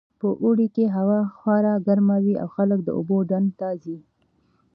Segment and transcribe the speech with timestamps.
[0.19, 3.97] په اوړي کې هوا خورا ګرمه وي او خلک د اوبو ډنډ ته ځي